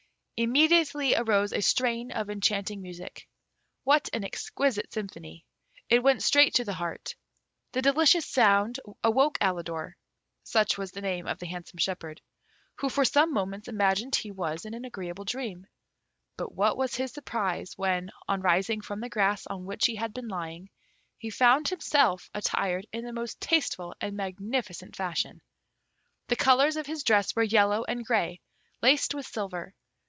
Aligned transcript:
Immediately 0.43 1.13
arose 1.13 1.53
a 1.53 1.61
strain 1.61 2.11
of 2.11 2.27
enchanting 2.27 2.81
music. 2.81 3.27
What 3.83 4.09
an 4.11 4.23
exquisite 4.23 4.91
symphony! 4.91 5.45
It 5.87 6.01
went 6.01 6.23
straight 6.23 6.55
to 6.55 6.63
the 6.65 6.73
heart. 6.73 7.13
The 7.73 7.83
delicious 7.83 8.25
sound 8.25 8.79
awoke 9.03 9.37
Alidor 9.39 9.93
(such 10.41 10.79
was 10.79 10.89
the 10.93 11.01
name 11.01 11.27
of 11.27 11.37
the 11.37 11.45
handsome 11.45 11.77
shepherd), 11.77 12.21
who 12.77 12.89
for 12.89 13.05
some 13.05 13.31
moments 13.31 13.67
imagined 13.67 14.15
he 14.15 14.31
was 14.31 14.65
in 14.65 14.73
an 14.73 14.83
agreeable 14.83 15.25
dream; 15.25 15.67
but 16.37 16.51
what 16.55 16.75
was 16.75 16.95
his 16.95 17.11
surprise 17.11 17.77
when, 17.77 18.09
on 18.27 18.41
rising 18.41 18.81
from 18.81 18.99
the 18.99 19.09
grass 19.09 19.45
on 19.45 19.65
which 19.67 19.85
he 19.85 19.93
had 19.95 20.11
been 20.11 20.27
lying, 20.27 20.71
he 21.19 21.29
found 21.29 21.67
himself 21.67 22.31
attired 22.33 22.87
in 22.91 23.05
the 23.05 23.13
most 23.13 23.39
tasteful 23.39 23.93
and 24.01 24.17
magnificent 24.17 24.95
fashion. 24.95 25.39
The 26.29 26.35
colours 26.35 26.77
of 26.77 26.87
his 26.87 27.03
dress 27.03 27.35
were 27.35 27.43
yellow 27.43 27.83
and 27.83 28.03
grey, 28.03 28.41
laced 28.81 29.13
with 29.13 29.27
silver. 29.27 29.75